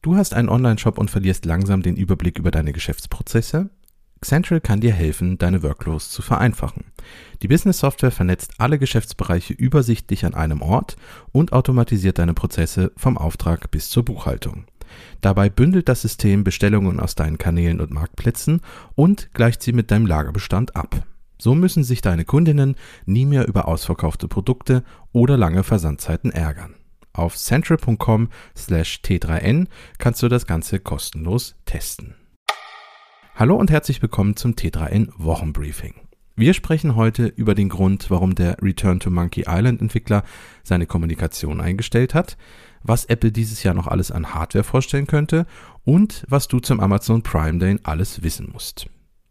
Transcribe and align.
Du 0.00 0.16
hast 0.16 0.32
einen 0.32 0.48
Online-Shop 0.48 0.96
und 0.96 1.10
verlierst 1.10 1.44
langsam 1.44 1.82
den 1.82 1.96
Überblick 1.96 2.38
über 2.38 2.50
deine 2.50 2.72
Geschäftsprozesse? 2.72 3.70
Central 4.20 4.60
kann 4.60 4.80
dir 4.80 4.92
helfen, 4.92 5.38
deine 5.38 5.62
Workflows 5.62 6.10
zu 6.10 6.22
vereinfachen. 6.22 6.84
Die 7.42 7.48
Business-Software 7.48 8.10
vernetzt 8.10 8.52
alle 8.58 8.78
Geschäftsbereiche 8.78 9.54
übersichtlich 9.54 10.24
an 10.24 10.34
einem 10.34 10.62
Ort 10.62 10.96
und 11.32 11.52
automatisiert 11.52 12.18
deine 12.18 12.34
Prozesse 12.34 12.92
vom 12.96 13.16
Auftrag 13.16 13.70
bis 13.70 13.90
zur 13.90 14.04
Buchhaltung. 14.04 14.64
Dabei 15.20 15.50
bündelt 15.50 15.88
das 15.88 16.02
System 16.02 16.44
Bestellungen 16.44 16.98
aus 16.98 17.14
deinen 17.14 17.38
Kanälen 17.38 17.80
und 17.80 17.92
Marktplätzen 17.92 18.60
und 18.94 19.32
gleicht 19.34 19.62
sie 19.62 19.72
mit 19.72 19.90
deinem 19.90 20.06
Lagerbestand 20.06 20.74
ab. 20.74 21.04
So 21.38 21.54
müssen 21.54 21.84
sich 21.84 22.00
deine 22.00 22.24
Kundinnen 22.24 22.74
nie 23.06 23.26
mehr 23.26 23.46
über 23.46 23.68
ausverkaufte 23.68 24.26
Produkte 24.26 24.82
oder 25.12 25.36
lange 25.36 25.62
Versandzeiten 25.62 26.32
ärgern. 26.32 26.74
Auf 27.12 27.36
central.com 27.36 28.28
slash 28.56 29.00
t3n 29.04 29.66
kannst 29.98 30.22
du 30.22 30.28
das 30.28 30.46
Ganze 30.46 30.80
kostenlos 30.80 31.56
testen. 31.64 32.14
Hallo 33.38 33.54
und 33.54 33.70
herzlich 33.70 34.02
willkommen 34.02 34.34
zum 34.34 34.54
T3N 34.54 35.10
Wochenbriefing. 35.16 35.94
Wir 36.34 36.54
sprechen 36.54 36.96
heute 36.96 37.26
über 37.26 37.54
den 37.54 37.68
Grund, 37.68 38.10
warum 38.10 38.34
der 38.34 38.56
Return 38.60 38.98
to 38.98 39.10
Monkey 39.10 39.44
Island 39.46 39.80
Entwickler 39.80 40.24
seine 40.64 40.86
Kommunikation 40.86 41.60
eingestellt 41.60 42.14
hat, 42.14 42.36
was 42.82 43.04
Apple 43.04 43.30
dieses 43.30 43.62
Jahr 43.62 43.74
noch 43.74 43.86
alles 43.86 44.10
an 44.10 44.34
Hardware 44.34 44.64
vorstellen 44.64 45.06
könnte 45.06 45.46
und 45.84 46.24
was 46.28 46.48
du 46.48 46.58
zum 46.58 46.80
Amazon 46.80 47.22
Prime 47.22 47.58
Day 47.58 47.78
alles 47.84 48.24
wissen 48.24 48.50
musst. 48.52 48.86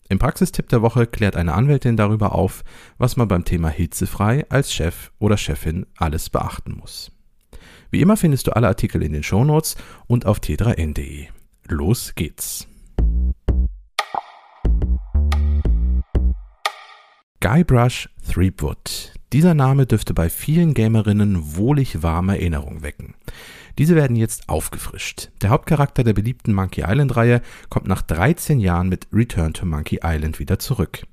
Im 0.07 0.19
Praxistipp 0.19 0.69
der 0.69 0.81
Woche 0.81 1.05
klärt 1.05 1.35
eine 1.35 1.53
Anwältin 1.53 1.97
darüber 1.97 2.33
auf, 2.33 2.63
was 2.97 3.17
man 3.17 3.27
beim 3.27 3.43
Thema 3.43 3.67
hitzefrei 3.67 4.45
als 4.49 4.73
Chef 4.73 5.11
oder 5.19 5.35
Chefin 5.35 5.85
alles 5.97 6.29
beachten 6.29 6.77
muss. 6.77 7.11
Wie 7.91 8.01
immer 8.01 8.17
findest 8.17 8.47
du 8.47 8.55
alle 8.55 8.67
Artikel 8.67 9.03
in 9.03 9.13
den 9.13 9.23
Shownotes 9.23 9.75
und 10.07 10.25
auf 10.25 10.39
t3n.de. 10.39 11.27
Los 11.67 12.13
geht's! 12.15 12.67
Guybrush 17.39 18.09
Threepwood. 18.33 19.13
Dieser 19.31 19.53
Name 19.53 19.85
dürfte 19.85 20.13
bei 20.13 20.29
vielen 20.29 20.73
Gamerinnen 20.73 21.55
wohlig 21.55 22.01
warme 22.01 22.37
Erinnerungen 22.37 22.81
wecken. 22.81 23.13
Diese 23.77 23.95
werden 23.95 24.15
jetzt 24.15 24.49
aufgefrischt. 24.49 25.29
Der 25.41 25.51
Hauptcharakter 25.51 26.03
der 26.03 26.13
beliebten 26.13 26.53
Monkey 26.53 26.83
Island-Reihe 26.87 27.41
kommt 27.69 27.87
nach 27.87 28.01
13 28.01 28.59
Jahren 28.59 28.89
mit 28.89 29.07
Return 29.13 29.53
to 29.53 29.65
Monkey 29.65 29.99
Island 30.03 30.39
wieder 30.39 30.57
zurück. 30.57 31.05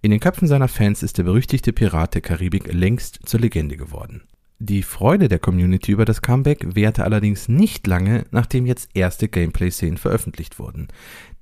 In 0.00 0.10
den 0.10 0.18
Köpfen 0.18 0.48
seiner 0.48 0.66
Fans 0.66 1.04
ist 1.04 1.18
der 1.18 1.22
berüchtigte 1.22 1.72
Pirat 1.72 2.14
der 2.14 2.22
Karibik 2.22 2.72
längst 2.72 3.20
zur 3.24 3.38
Legende 3.38 3.76
geworden. 3.76 4.22
Die 4.58 4.82
Freude 4.82 5.28
der 5.28 5.38
Community 5.38 5.92
über 5.92 6.04
das 6.04 6.22
Comeback 6.22 6.76
währte 6.76 7.04
allerdings 7.04 7.48
nicht 7.48 7.86
lange, 7.86 8.26
nachdem 8.30 8.66
jetzt 8.66 8.90
erste 8.94 9.28
Gameplay-Szenen 9.28 9.98
veröffentlicht 9.98 10.58
wurden. 10.58 10.88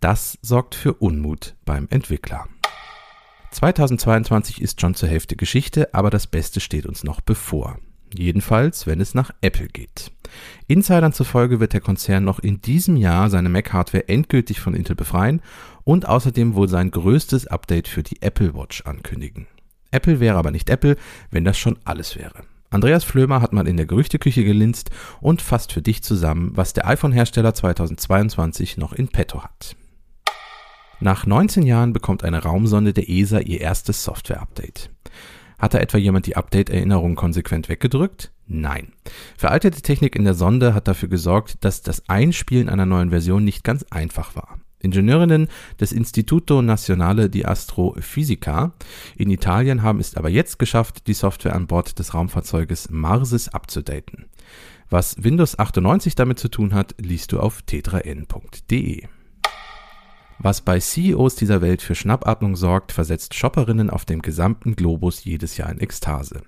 Das 0.01 0.39
sorgt 0.41 0.75
für 0.75 0.95
Unmut 0.95 1.55
beim 1.65 1.87
Entwickler. 1.91 2.49
2022 3.51 4.63
ist 4.63 4.81
schon 4.81 4.95
zur 4.95 5.09
Hälfte 5.09 5.37
Geschichte, 5.37 5.93
aber 5.93 6.11
das 6.11 6.27
Beste 6.27 6.61
steht 6.61 6.87
uns 6.87 7.05
noch 7.05 7.21
bevor. 7.21 7.79
Jedenfalls, 8.13 8.87
wenn 8.87 9.01
es 9.01 9.15
nach 9.15 9.31
Apple 9.41 9.69
geht. 9.69 10.13
Insidern 10.67 11.13
zufolge 11.13 11.61
wird 11.61 11.73
der 11.73 11.81
Konzern 11.81 12.25
noch 12.25 12.39
in 12.39 12.61
diesem 12.61 12.97
Jahr 12.97 13.31
seine 13.31 13.49
Mac-Hardware 13.49 14.09
endgültig 14.09 14.61
von 14.61 14.75
Intel 14.75 14.97
befreien 14.97 15.43
und 15.85 16.09
außerdem 16.09 16.55
wohl 16.55 16.69
sein 16.69 16.91
größtes 16.91 17.47
Update 17.49 17.89
für 17.89 18.03
die 18.03 18.23
Apple 18.23 18.55
Watch 18.55 18.83
ankündigen. 18.83 19.47
Apple 19.91 20.21
wäre 20.21 20.37
aber 20.39 20.51
nicht 20.51 20.71
Apple, 20.71 20.97
wenn 21.31 21.45
das 21.45 21.59
schon 21.59 21.79
alles 21.85 22.17
wäre. 22.17 22.45
Andreas 22.71 23.03
Flömer 23.03 23.43
hat 23.43 23.53
mal 23.53 23.67
in 23.67 23.77
der 23.77 23.87
Gerüchteküche 23.87 24.45
gelinst 24.45 24.91
und 25.21 25.43
fasst 25.43 25.73
für 25.73 25.83
dich 25.83 26.05
zusammen, 26.05 26.53
was 26.55 26.73
der 26.73 26.87
iPhone-Hersteller 26.87 27.53
2022 27.53 28.77
noch 28.77 28.93
in 28.93 29.09
petto 29.09 29.43
hat. 29.43 29.77
Nach 31.01 31.27
19 31.27 31.65
Jahren 31.65 31.93
bekommt 31.93 32.23
eine 32.23 32.43
Raumsonde 32.43 32.93
der 32.93 33.09
ESA 33.09 33.41
ihr 33.41 33.61
erstes 33.61 34.05
Software-Update. 34.05 34.91
Hat 35.59 35.75
da 35.75 35.79
etwa 35.79 35.99
jemand 35.99 36.27
die 36.27 36.37
Update-Erinnerung 36.37 37.17
konsequent 37.17 37.69
weggedrückt? 37.69 38.33
Nein. 38.47 38.93
Veraltete 39.37 39.83
Technik 39.83 40.15
in 40.15 40.25
der 40.25 40.35
Sonde 40.35 40.73
hat 40.73 40.87
dafür 40.87 41.09
gesorgt, 41.09 41.65
dass 41.65 41.83
das 41.83 42.09
Einspielen 42.09 42.69
einer 42.69 42.87
neuen 42.87 43.11
Version 43.11 43.45
nicht 43.45 43.65
ganz 43.65 43.85
einfach 43.91 44.37
war. 44.37 44.61
Ingenieurinnen 44.81 45.49
des 45.79 45.93
Instituto 45.93 46.63
Nazionale 46.63 47.31
di 47.31 47.45
Astrofisica 47.45 48.73
in 49.17 49.31
Italien 49.31 49.83
haben 49.83 50.01
es 50.01 50.17
aber 50.17 50.29
jetzt 50.29 50.59
geschafft, 50.59 51.07
die 51.07 51.15
Software 51.15 51.55
an 51.55 51.67
Bord 51.67 51.99
des 51.99 52.15
Raumfahrzeuges 52.15 52.91
Marses 52.91 53.49
abzudaten. 53.49 54.27
Was 54.89 55.23
Windows 55.23 55.59
98 55.59 56.15
damit 56.15 56.39
zu 56.39 56.49
tun 56.49 56.75
hat, 56.75 56.95
liest 56.99 57.33
du 57.33 57.41
auf 57.41 57.61
t3n.de. 57.69 59.05
Was 60.43 60.63
bei 60.63 60.81
CEOs 60.81 61.37
dieser 61.37 61.61
Welt 61.61 61.83
für 61.83 61.95
Schnappatmung 61.95 62.57
sorgt, 62.57 62.93
versetzt 62.93 63.35
Shopperinnen 63.35 63.91
auf 63.91 64.07
dem 64.07 64.23
gesamten 64.23 64.75
Globus 64.75 65.23
jedes 65.23 65.59
Jahr 65.59 65.71
in 65.71 65.81
Ekstase. 65.81 66.41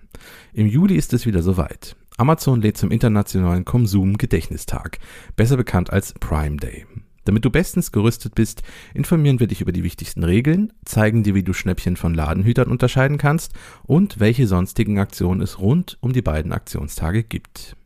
Im 0.54 0.66
Juli 0.66 0.96
ist 0.96 1.12
es 1.12 1.26
wieder 1.26 1.42
soweit. 1.42 1.94
Amazon 2.16 2.62
lädt 2.62 2.78
zum 2.78 2.90
internationalen 2.90 3.66
Konsum-Gedächtnistag, 3.66 4.98
besser 5.36 5.58
bekannt 5.58 5.92
als 5.92 6.14
Prime 6.14 6.56
Day. 6.56 6.86
Damit 7.24 7.44
du 7.44 7.50
bestens 7.50 7.92
gerüstet 7.92 8.34
bist, 8.34 8.62
informieren 8.94 9.38
wir 9.38 9.46
dich 9.46 9.60
über 9.60 9.72
die 9.72 9.84
wichtigsten 9.84 10.24
Regeln, 10.24 10.72
zeigen 10.84 11.22
dir, 11.22 11.34
wie 11.34 11.44
du 11.44 11.52
Schnäppchen 11.52 11.96
von 11.96 12.14
Ladenhütern 12.14 12.68
unterscheiden 12.68 13.18
kannst 13.18 13.52
und 13.84 14.18
welche 14.18 14.46
sonstigen 14.46 14.98
Aktionen 14.98 15.40
es 15.40 15.60
rund 15.60 15.98
um 16.00 16.12
die 16.12 16.22
beiden 16.22 16.52
Aktionstage 16.52 17.22
gibt. 17.22 17.76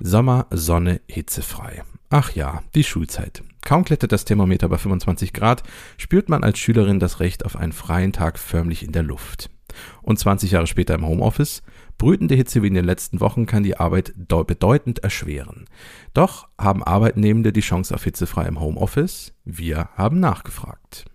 Sommer, 0.00 0.46
Sonne, 0.50 1.00
hitzefrei. 1.08 1.82
Ach 2.08 2.32
ja, 2.32 2.62
die 2.74 2.84
Schulzeit. 2.84 3.42
Kaum 3.62 3.84
klettert 3.84 4.12
das 4.12 4.24
Thermometer 4.24 4.68
bei 4.68 4.78
25 4.78 5.32
Grad, 5.32 5.62
spürt 5.98 6.28
man 6.28 6.44
als 6.44 6.58
Schülerin 6.58 7.00
das 7.00 7.20
Recht 7.20 7.44
auf 7.44 7.56
einen 7.56 7.72
freien 7.72 8.12
Tag 8.12 8.38
förmlich 8.38 8.82
in 8.82 8.92
der 8.92 9.02
Luft. 9.02 9.50
Und 10.00 10.18
20 10.18 10.52
Jahre 10.52 10.66
später 10.66 10.94
im 10.94 11.06
Homeoffice? 11.06 11.62
Brütende 11.98 12.36
Hitze 12.36 12.62
wie 12.62 12.68
in 12.68 12.74
den 12.74 12.84
letzten 12.84 13.20
Wochen 13.20 13.46
kann 13.46 13.64
die 13.64 13.76
Arbeit 13.76 14.14
bedeutend 14.16 15.00
erschweren. 15.00 15.66
Doch 16.14 16.48
haben 16.56 16.84
Arbeitnehmende 16.84 17.52
die 17.52 17.60
Chance 17.60 17.92
auf 17.94 18.04
hitzefrei 18.04 18.46
im 18.46 18.60
Homeoffice? 18.60 19.34
Wir 19.44 19.88
haben 19.96 20.20
nachgefragt. 20.20 21.06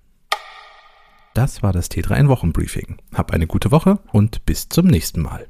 Das 1.34 1.64
war 1.64 1.72
das 1.72 1.90
T3N 1.90 2.28
Wochenbriefing. 2.28 2.98
Hab 3.14 3.32
eine 3.32 3.48
gute 3.48 3.72
Woche 3.72 4.00
und 4.12 4.46
bis 4.46 4.68
zum 4.68 4.88
nächsten 4.88 5.22
Mal. 5.22 5.48